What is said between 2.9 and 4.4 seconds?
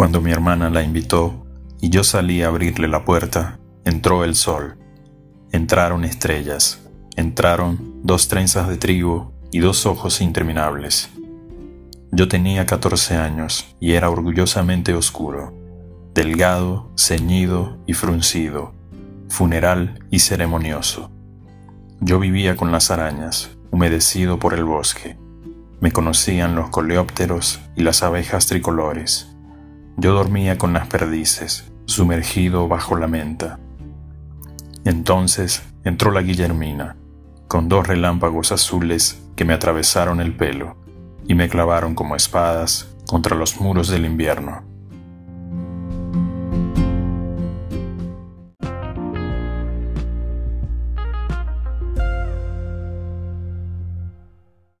puerta, entró el